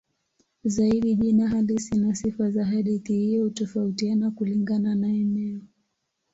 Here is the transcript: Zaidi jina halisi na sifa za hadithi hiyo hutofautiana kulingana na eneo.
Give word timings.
Zaidi 0.63 1.15
jina 1.15 1.47
halisi 1.47 1.95
na 1.97 2.15
sifa 2.15 2.51
za 2.51 2.65
hadithi 2.65 3.13
hiyo 3.13 3.43
hutofautiana 3.43 4.31
kulingana 4.31 4.95
na 4.95 5.07
eneo. 5.07 5.61